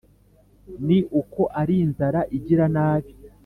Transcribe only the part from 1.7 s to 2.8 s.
inzara igira